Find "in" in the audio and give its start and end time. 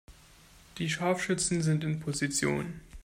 1.83-1.99